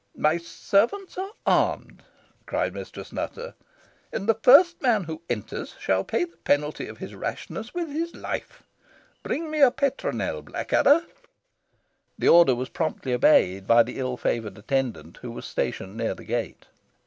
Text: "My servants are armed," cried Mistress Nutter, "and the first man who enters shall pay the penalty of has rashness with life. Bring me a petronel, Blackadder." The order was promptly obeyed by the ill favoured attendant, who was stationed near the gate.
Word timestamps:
"My 0.17 0.37
servants 0.39 1.15
are 1.19 1.29
armed," 1.45 2.01
cried 2.47 2.73
Mistress 2.73 3.13
Nutter, 3.13 3.53
"and 4.11 4.27
the 4.27 4.33
first 4.33 4.81
man 4.81 5.03
who 5.03 5.21
enters 5.29 5.75
shall 5.79 6.03
pay 6.03 6.23
the 6.23 6.37
penalty 6.37 6.87
of 6.87 6.97
has 6.97 7.13
rashness 7.13 7.75
with 7.75 8.15
life. 8.15 8.63
Bring 9.21 9.51
me 9.51 9.61
a 9.61 9.69
petronel, 9.69 10.41
Blackadder." 10.41 11.05
The 12.17 12.27
order 12.29 12.55
was 12.55 12.69
promptly 12.69 13.13
obeyed 13.13 13.67
by 13.67 13.83
the 13.83 13.99
ill 13.99 14.17
favoured 14.17 14.57
attendant, 14.57 15.17
who 15.21 15.29
was 15.29 15.45
stationed 15.45 15.95
near 15.97 16.15
the 16.15 16.25
gate. 16.25 16.65